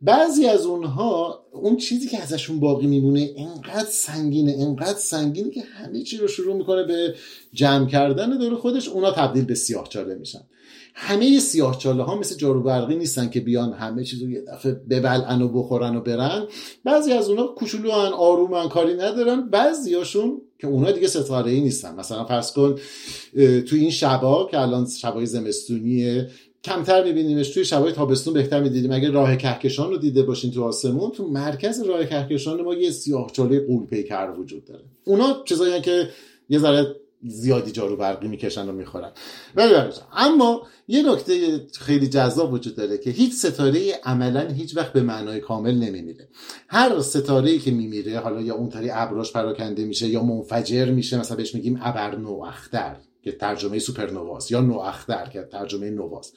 بعضی 0.01 0.45
از 0.45 0.65
اونها 0.65 1.43
اون 1.51 1.77
چیزی 1.77 2.07
که 2.07 2.21
ازشون 2.21 2.59
باقی 2.59 2.87
میمونه 2.87 3.33
انقدر 3.37 3.89
سنگینه 3.89 4.55
انقدر 4.59 4.97
سنگینه 4.97 5.49
که 5.49 5.61
همه 5.61 6.03
چی 6.03 6.17
رو 6.17 6.27
شروع 6.27 6.55
می‌کنه 6.55 6.83
به 6.83 7.15
جمع 7.53 7.87
کردن 7.87 8.37
دور 8.37 8.55
خودش 8.55 8.89
اونا 8.89 9.11
تبدیل 9.11 9.45
به 9.45 9.55
سیاه 9.55 9.87
چاله 9.89 10.15
میشن. 10.15 10.41
همه 10.93 11.39
سیاه 11.39 11.77
چاله 11.77 12.03
ها 12.03 12.15
مثل 12.15 12.35
جارو 12.35 12.63
برقی 12.63 12.95
نیستن 12.95 13.29
که 13.29 13.39
بیان 13.39 13.73
همه 13.73 14.03
چیز 14.03 14.21
رو 14.21 14.29
یه 14.29 14.41
دفعه 14.41 14.71
ببلعن 14.71 15.41
و 15.41 15.47
بخورن 15.47 15.95
و 15.95 16.01
برن. 16.01 16.47
بعضی 16.83 17.11
از 17.11 17.29
اونها 17.29 17.47
کوچولو 17.47 17.91
هن 17.91 18.13
آرومن 18.13 18.69
کاری 18.69 18.93
ندارن. 18.93 19.49
بعضیاشون 19.49 20.41
که 20.59 20.67
اونا 20.67 20.91
دیگه 20.91 21.07
ستاره 21.07 21.51
ای 21.51 21.61
نیستن. 21.61 21.95
مثلا 21.95 22.25
فرض 22.25 22.51
کن 22.51 22.75
تو 23.67 23.75
این 23.75 23.91
شبا 23.91 24.47
که 24.51 24.59
الان 24.59 24.87
شبای 24.89 25.25
زمستونیه 25.25 26.29
کمتر 26.63 27.03
میبینیمش 27.03 27.49
توی 27.49 27.65
شبای 27.65 27.91
تابستون 27.91 28.33
بهتر 28.33 28.59
می‌دیدیم. 28.59 28.91
اگه 28.91 29.09
راه 29.11 29.35
کهکشان 29.35 29.89
رو 29.89 29.97
دیده 29.97 30.23
باشین 30.23 30.51
تو 30.51 30.63
آسمون 30.63 31.11
تو 31.11 31.27
مرکز 31.27 31.81
راه 31.81 32.05
کهکشان 32.05 32.61
ما 32.61 32.73
یه 32.73 32.91
سیاه 32.91 33.31
چاله 33.31 33.59
قول 33.59 33.85
پیکر 33.85 34.33
وجود 34.37 34.65
داره. 34.65 34.83
اونا 35.03 35.43
چیزایی 35.45 35.81
که 35.81 36.09
یه 36.49 36.59
ذره 36.59 36.95
زیادی 37.27 37.71
جارو 37.71 37.95
برقی 37.95 38.27
می‌کشن 38.27 38.69
و 38.69 38.71
می‌خورن. 38.71 39.11
ولی 39.55 39.73
اما 40.13 40.61
یه 40.87 41.11
نکته 41.11 41.65
خیلی 41.79 42.07
جذاب 42.07 42.53
وجود 42.53 42.75
داره 42.75 42.97
که 42.97 43.09
هیچ 43.09 43.33
ستاره 43.33 43.93
عملا 44.03 44.47
هیچ 44.47 44.77
وقت 44.77 44.93
به 44.93 45.01
معنای 45.01 45.39
کامل 45.39 45.75
نمیمیره. 45.75 46.27
هر 46.67 46.99
ستاره 46.99 47.57
که 47.57 47.71
میمیره 47.71 48.19
حالا 48.19 48.41
یا 48.41 48.55
اونطوری 48.55 48.89
ابراش 48.91 49.33
پراکنده 49.33 49.85
میشه 49.85 50.07
یا 50.07 50.23
منفجر 50.23 50.91
میشه 50.91 51.19
مثلا 51.19 51.37
بهش 51.37 51.55
میگیم 51.55 51.79
ابرنواختر. 51.81 52.95
که 53.23 53.31
ترجمه 53.31 53.79
سوپرنواست 53.79 54.51
یا 54.51 54.61
نواختر 54.61 55.29
که 55.33 55.47
ترجمه 55.51 55.89
نواست. 55.89 56.33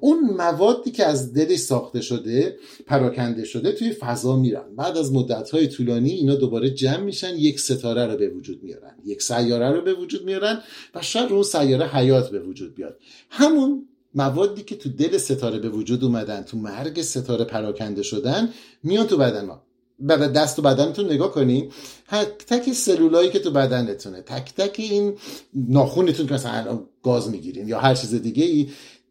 اون 0.00 0.20
موادی 0.20 0.90
که 0.90 1.06
از 1.06 1.34
دلش 1.34 1.58
ساخته 1.58 2.00
شده 2.00 2.56
پراکنده 2.86 3.44
شده 3.44 3.72
توی 3.72 3.92
فضا 3.92 4.36
میرن. 4.36 4.74
بعد 4.76 4.96
از 4.96 5.12
مدت 5.12 5.66
طولانی 5.66 6.10
اینا 6.10 6.34
دوباره 6.34 6.70
جمع 6.70 7.00
میشن 7.00 7.36
یک 7.36 7.60
ستاره 7.60 8.06
رو 8.06 8.16
به 8.16 8.28
وجود 8.28 8.62
میارن. 8.62 8.94
یک 9.04 9.22
سیاره 9.22 9.70
رو 9.70 9.82
به 9.82 9.94
وجود 9.94 10.24
میارن 10.24 10.62
و 10.94 11.02
شاید 11.02 11.32
اون 11.32 11.42
سیاره 11.42 11.86
حیات 11.86 12.30
به 12.30 12.40
وجود 12.40 12.74
بیاد. 12.74 12.98
همون 13.30 13.88
موادی 14.14 14.62
که 14.62 14.76
تو 14.76 14.88
دل 14.88 15.18
ستاره 15.18 15.58
به 15.58 15.68
وجود 15.68 16.04
اومدن 16.04 16.42
تو 16.42 16.58
مرگ 16.58 17.02
ستاره 17.02 17.44
پراکنده 17.44 18.02
شدن 18.02 18.48
میان 18.82 19.06
تو 19.06 19.16
بدن 19.16 19.44
ما. 19.44 19.62
بعد 20.02 20.32
دست 20.32 20.58
و 20.58 20.62
بدنتون 20.62 21.06
نگاه 21.06 21.32
کنین 21.32 21.72
تک 22.08 22.46
تک 22.46 22.72
سلولایی 22.72 23.30
که 23.30 23.38
تو 23.38 23.50
بدنتونه. 23.50 24.22
تک 24.22 24.54
تک 24.54 24.76
این 24.78 25.18
ناخونتون 25.54 26.26
که 26.26 26.34
مثلا 26.34 26.80
گاز 27.02 27.30
می‌گیرین 27.30 27.68
یا 27.68 27.80
هر 27.80 27.94
چیز 27.94 28.14
دیگه 28.14 28.44
ای 28.44 28.70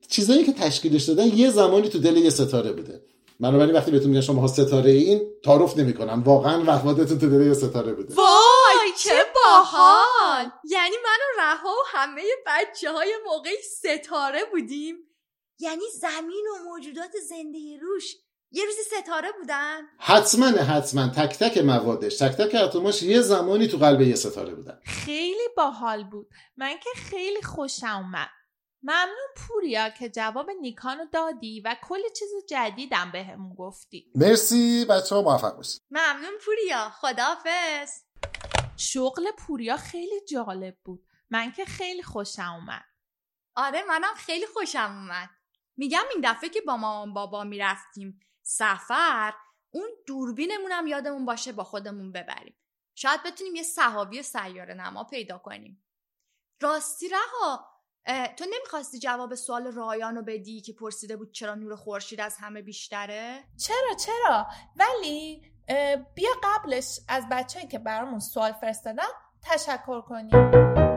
چیزایی 0.10 0.44
که 0.44 0.54
تشکیلش 0.54 1.04
دادن 1.04 1.28
یه 1.28 1.52
زمانی 1.52 1.90
تو 1.90 2.00
دل 2.00 2.18
یه 2.18 2.30
ستاره 2.30 2.72
بوده. 2.72 3.02
بنابراین 3.40 3.76
وقتی 3.76 3.92
بهتون 3.92 4.10
میگن 4.10 4.22
شما 4.22 4.48
ستاره 4.48 4.92
این 4.92 5.22
تعارف 5.44 5.78
نمی‌کنم. 5.78 6.24
واقعا 6.24 6.64
وقتتون 6.64 7.20
تو 7.20 7.30
دل 7.30 7.48
یه 7.48 7.54
ستاره 7.54 7.94
بوده. 7.94 8.16
وای 8.16 8.92
چه 9.04 9.24
باحال! 9.36 10.46
یعنی 10.70 10.96
من 11.04 11.18
و 11.28 11.42
رها 11.42 11.70
و 11.70 11.84
همه 11.86 12.22
بچه 12.48 12.92
های 12.92 13.14
موقعی 13.26 13.58
ستاره 13.78 14.40
بودیم. 14.52 14.96
یعنی 15.60 15.84
زمین 16.02 16.46
و 16.52 16.70
موجودات 16.70 17.12
زنده 17.30 17.60
روش 17.82 18.16
یه 18.52 18.66
روزی 18.66 18.82
ستاره 18.84 19.32
بودن؟ 19.32 19.82
حتما 20.00 20.48
حتما. 20.48 21.08
تک 21.08 21.38
تک 21.38 21.58
موادش 21.58 22.18
تک 22.18 22.32
تک 22.32 22.56
اتماش 22.56 23.04
یه 23.04 23.22
زمانی 23.22 23.68
تو 23.68 23.78
قلب 23.78 24.02
یه 24.02 24.16
ستاره 24.16 24.56
بودن. 24.56 24.80
خیلی 24.84 25.48
باحال 25.58 26.04
بود. 26.04 26.30
من 26.58 26.78
که 26.84 26.90
خیلی 26.96 27.42
خوشم 27.42 27.96
اومد. 27.96 28.30
ممنون 28.84 29.28
پوریا 29.36 29.90
که 29.90 30.10
جواب 30.10 30.50
نیکانو 30.62 31.06
دادی 31.14 31.62
و 31.66 31.76
کلی 31.84 32.10
چیز 32.20 32.30
جدیدم 32.50 33.12
بهمون 33.12 33.56
گفتی. 33.56 34.12
مرسی 34.16 34.86
بچه 34.86 35.16
ها 35.16 35.22
موفق 35.22 35.56
باشید. 35.56 35.82
ممنون 35.92 36.34
پوریا. 36.46 36.90
خداحافظ. 36.90 37.92
شغل 38.78 39.32
پوریا 39.32 39.78
خیلی 39.78 40.22
جالب 40.30 40.78
بود. 40.84 41.06
من 41.30 41.52
که 41.52 41.66
خیلی 41.66 42.04
خوشم 42.04 42.54
اومد. 42.54 42.84
آره 43.56 43.84
منم 43.88 44.14
خیلی 44.16 44.46
خوشم 44.46 44.96
اومد. 44.96 45.30
میگم 45.78 46.04
این 46.14 46.32
دفعه 46.32 46.50
که 46.50 46.62
با 46.62 46.78
مامان 46.78 47.14
بابا 47.14 47.44
می‌رفتیم 47.44 48.20
سفر 48.42 49.34
اون 49.70 49.90
دوربینمون 50.08 50.72
هم 50.72 50.88
یادمون 50.88 51.26
باشه 51.26 51.52
با 51.52 51.64
خودمون 51.64 52.12
ببریم. 52.12 52.58
شاید 52.96 53.24
بتونیم 53.24 53.56
یه 53.56 53.64
صحابی 53.64 54.24
سیاره 54.24 54.74
نما 54.74 55.04
پیدا 55.04 55.38
کنیم. 55.38 55.86
راستی 56.62 57.10
رها 57.10 57.72
تو 58.38 58.46
نمی‌خواستی 58.54 59.00
جواب 59.00 59.36
سوال 59.36 59.72
رایان 59.72 60.16
رو 60.16 60.22
بدی 60.22 60.62
که 60.62 60.74
پرسیده 60.74 61.18
بود 61.18 61.32
چرا 61.32 61.56
نور 61.56 61.76
خورشید 61.76 62.22
از 62.22 62.38
همه 62.38 62.62
بیشتره؟ 62.62 63.44
چرا 63.58 63.96
چرا؟ 64.06 64.48
ولی 64.76 65.42
بیا 66.16 66.32
قبلش 66.44 67.00
از 67.08 67.24
بچه‌ای 67.32 67.68
که 67.68 67.80
برامون 67.80 68.20
سوال 68.20 68.52
فرستادن 68.52 69.04
تشکر 69.42 70.02
کنیم. 70.02 70.91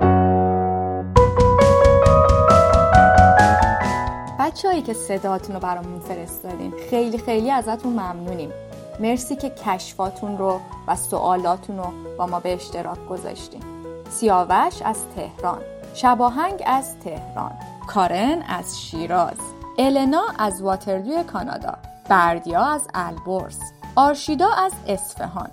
بچههایی 4.54 4.82
که 4.82 4.92
صداتون 4.94 5.54
رو 5.54 5.60
برامون 5.60 6.00
فرستادین 6.00 6.74
خیلی 6.90 7.18
خیلی 7.18 7.50
ازتون 7.50 7.92
ممنونیم. 7.92 8.52
مرسی 9.00 9.36
که 9.36 9.50
کشفاتون 9.50 10.38
رو 10.38 10.60
و 10.88 10.96
سوالاتون 10.96 11.78
رو 11.78 11.84
با 12.18 12.26
ما 12.26 12.40
به 12.40 12.54
اشتراک 12.54 13.06
گذاشتین. 13.10 13.62
سیاوش 14.10 14.82
از 14.84 14.98
تهران 15.16 15.58
شباهنگ 15.94 16.62
از 16.66 16.98
تهران 16.98 17.52
کارن 17.86 18.42
از 18.48 18.80
شیراز 18.80 19.38
النا 19.78 20.22
از 20.38 20.62
واتردوی 20.62 21.24
کانادا 21.24 21.74
بردیا 22.08 22.64
از 22.64 22.88
البرز 22.94 23.58
آرشیدا 23.96 24.48
از 24.48 24.72
اصفهان 24.86 25.50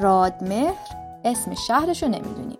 رادمهر 0.00 0.74
اسم 1.24 1.54
شهرشو 1.54 2.06
نمی‌دونیم. 2.06 2.58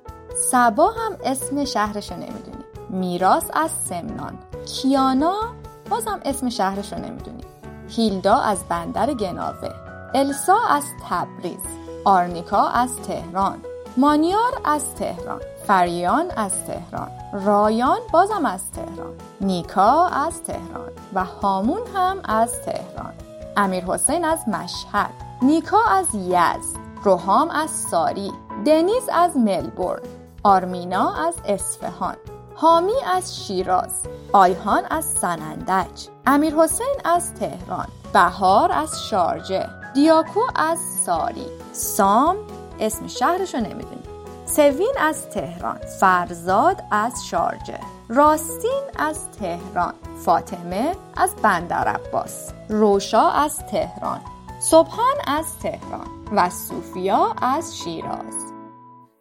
سبا 0.50 0.90
هم 0.90 1.16
اسم 1.24 1.64
شهرشو 1.64 2.14
نمی‌دونیم. 2.14 2.64
میراس 2.90 3.44
از 3.54 3.70
سمنان. 3.70 4.38
کیانا 4.66 5.59
بازم 5.90 6.20
اسم 6.24 6.48
شهرش 6.48 6.92
رو 6.92 6.98
نمی‌دونیم 6.98 7.46
هیلدا 7.88 8.36
از 8.36 8.64
بندر 8.68 9.14
گناوه 9.14 9.70
السا 10.14 10.58
از 10.70 10.84
تبریز 11.08 11.60
آرنیکا 12.04 12.68
از 12.68 12.96
تهران 12.96 13.58
مانیار 13.96 14.60
از 14.64 14.94
تهران 14.94 15.40
فریان 15.66 16.30
از 16.36 16.64
تهران 16.64 17.08
رایان 17.32 17.98
بازم 18.12 18.46
از 18.46 18.70
تهران 18.70 19.14
نیکا 19.40 20.06
از 20.06 20.42
تهران 20.42 20.90
و 21.14 21.24
هامون 21.24 21.80
هم 21.94 22.20
از 22.24 22.62
تهران. 22.62 23.12
امیر 23.56 23.84
حسین 23.84 24.24
از 24.24 24.48
مشهد 24.48 25.10
نیکا 25.42 25.80
از 25.90 26.14
یزد 26.14 26.80
روحام 27.04 27.50
از 27.50 27.70
ساری 27.70 28.32
دنیز 28.66 29.08
از 29.12 29.36
ملبورن 29.36 30.02
آرمینا 30.42 31.14
از 31.28 31.34
اصفهان. 31.44 32.16
حامی 32.60 33.02
از 33.06 33.46
شیراز 33.46 34.02
آیهان 34.32 34.84
از 34.90 35.04
سنندج 35.04 36.08
امیر 36.26 36.54
حسین 36.54 36.96
از 37.04 37.34
تهران 37.34 37.88
بهار 38.12 38.72
از 38.72 39.04
شارجه 39.04 39.68
دیاکو 39.94 40.40
از 40.54 40.78
ساری 41.06 41.46
سام 41.72 42.36
اسم 42.80 43.06
شهرشو 43.06 43.58
نمی‌دونیم. 43.58 44.02
سوین 44.46 44.94
از 44.98 45.28
تهران 45.28 45.76
فرزاد 45.76 46.82
از 46.90 47.26
شارجه 47.26 47.80
راستین 48.08 48.82
از 48.98 49.30
تهران 49.30 49.94
فاطمه 50.24 50.96
از 51.16 51.36
بندر 51.36 51.88
عباس 51.88 52.52
روشا 52.68 53.30
از 53.30 53.58
تهران 53.66 54.20
صبحان 54.60 55.16
از 55.26 55.58
تهران 55.62 56.06
و 56.32 56.50
صوفیا 56.50 57.34
از 57.42 57.76
شیراز. 57.76 58.52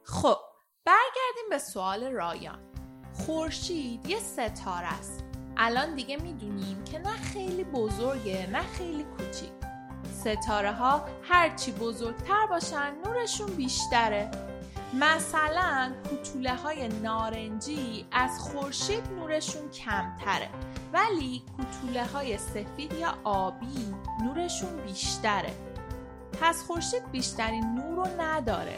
خب 0.04 0.38
برگردیم 0.86 1.49
به 1.49 1.58
سوال 1.58 2.04
رایان. 2.04 2.68
خورشید 3.25 4.10
یه 4.10 4.19
ستاره 4.19 4.93
است. 4.99 5.23
الان 5.58 5.95
دیگه 5.95 6.17
می‌دونیم 6.17 6.84
که 6.84 6.99
نه 6.99 7.12
خیلی 7.12 7.63
بزرگه 7.63 8.49
نه 8.51 8.62
خیلی 8.62 9.03
کوچیک. 9.03 9.51
ستاره 10.13 10.71
ها 10.71 11.05
هرچی 11.23 11.71
بزرگتر 11.71 12.45
باشن 12.49 12.93
نورشون 13.05 13.47
بیشتره. 13.47 14.32
مثلا 14.93 15.91
کوتوله 16.10 16.55
های 16.55 16.88
نارنجی 16.88 18.05
از 18.12 18.39
خورشید 18.39 19.03
نورشون 19.15 19.69
کمتره 19.69 20.49
ولی 20.93 21.43
کوتوله 21.58 22.05
های 22.05 22.38
سفید 22.38 22.93
یا 22.93 23.17
آبی 23.23 23.95
نورشون 24.23 24.82
بیشتره. 24.86 25.53
پس 26.41 26.63
خورشید 26.63 27.12
بیشترین 27.12 27.63
نور 27.75 27.95
رو 27.95 28.21
نداره. 28.21 28.77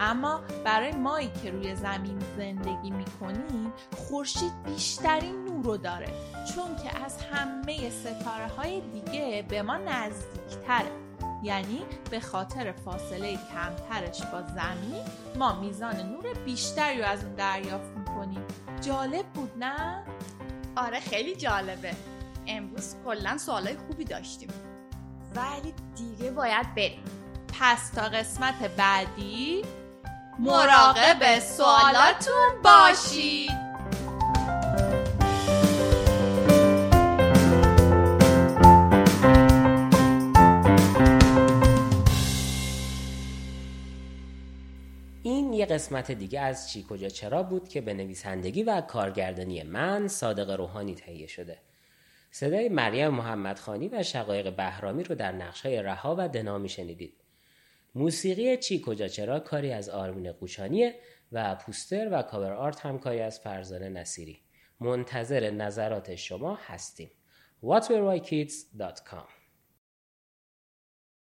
اما 0.00 0.40
برای 0.64 0.92
مایی 0.92 1.30
که 1.42 1.50
روی 1.50 1.74
زمین 1.74 2.18
زندگی 2.36 2.90
می‌کنیم 2.90 3.72
خورشید 3.96 4.62
بیشترین 4.64 5.44
نور 5.44 5.64
رو 5.64 5.76
داره 5.76 6.08
چون 6.54 6.76
که 6.76 7.04
از 7.04 7.22
همه 7.22 7.90
ستاره 7.90 8.48
های 8.56 8.80
دیگه 8.80 9.44
به 9.48 9.62
ما 9.62 9.76
نزدیکتره. 9.76 10.92
یعنی 11.42 11.82
به 12.10 12.20
خاطر 12.20 12.72
فاصله 12.72 13.38
کمترش 13.52 14.22
با 14.22 14.42
زمین 14.42 15.04
ما 15.38 15.60
میزان 15.60 15.96
نور 15.96 16.34
بیشتری 16.44 16.98
رو 16.98 17.04
از 17.06 17.24
اون 17.24 17.34
دریافت 17.34 17.96
می‌کنیم. 17.96 18.44
جالب 18.80 19.26
بود 19.26 19.50
نه؟ 19.58 20.04
آره 20.76 21.00
خیلی 21.00 21.36
جالبه. 21.36 21.94
امروز 22.46 22.94
کلا 23.04 23.38
سوالای 23.38 23.76
خوبی 23.76 24.04
داشتیم. 24.04 24.48
ولی 25.34 25.74
دیگه 25.96 26.30
باید 26.30 26.74
بریم. 26.74 27.04
پس 27.60 27.90
تا 27.90 28.02
قسمت 28.02 28.76
بعدی 28.76 29.62
مراقب 30.38 31.38
سوالاتون 31.38 32.62
باشید 32.64 33.50
این 45.22 45.52
یه 45.52 45.66
قسمت 45.66 46.10
دیگه 46.10 46.40
از 46.40 46.70
چی 46.70 46.86
کجا 46.88 47.08
چرا 47.08 47.42
بود 47.42 47.68
که 47.68 47.80
به 47.80 47.94
نویسندگی 47.94 48.62
و 48.62 48.80
کارگردانی 48.80 49.62
من 49.62 50.08
صادق 50.08 50.50
روحانی 50.50 50.94
تهیه 50.94 51.26
شده. 51.26 51.58
صدای 52.30 52.68
مریم 52.68 53.08
محمدخانی 53.08 53.88
و 53.88 54.02
شقایق 54.02 54.56
بهرامی 54.56 55.04
رو 55.04 55.14
در 55.14 55.32
نقشای 55.32 55.82
رها 55.82 56.14
و 56.18 56.28
دنا 56.28 56.66
شنیدید 56.66 57.21
موسیقی 57.94 58.56
چی 58.56 58.82
کجا 58.86 59.08
چرا 59.08 59.40
کاری 59.40 59.72
از 59.72 59.88
آرمین 59.88 60.32
قوچانیه 60.32 60.94
و 61.32 61.54
پوستر 61.54 62.08
و 62.12 62.22
کاور 62.22 62.52
آرت 62.52 62.80
هم 62.80 62.98
کاری 62.98 63.20
از 63.20 63.40
فرزانه 63.40 63.88
نصیری. 63.88 64.42
منتظر 64.80 65.50
نظرات 65.50 66.14
شما 66.14 66.54
هستیم. 66.54 67.10
Whatwhereykids.com 67.62 69.41